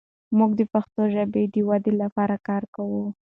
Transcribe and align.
موږ 0.37 0.51
د 0.59 0.61
پښتو 0.73 1.01
ژبې 1.13 1.43
د 1.53 1.55
ودې 1.69 1.93
لپاره 2.01 2.35
کار 2.47 2.63
کوو. 2.75 3.03